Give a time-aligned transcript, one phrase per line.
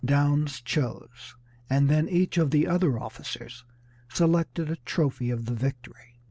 [0.03, 1.35] Downes chose,
[1.69, 3.65] and then each of the other officers
[4.11, 6.19] selected a trophy of the victory.